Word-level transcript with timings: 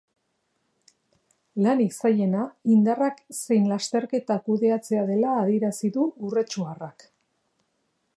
Lanik 1.65 1.91
zailena 1.99 2.45
indarrak 2.77 3.19
zein 3.41 3.69
lasterketa 3.73 4.39
kudeatzea 4.49 5.05
dela 5.11 5.35
adierazi 5.43 5.93
du 5.99 6.07
urretxuarrak. 6.31 7.07